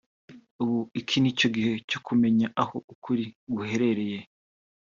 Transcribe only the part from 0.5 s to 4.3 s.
ubu iki ni cyo gihe cyo kumenya aho ukuri guherereye